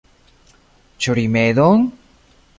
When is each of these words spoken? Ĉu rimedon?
Ĉu 1.05 1.17
rimedon? 1.21 1.87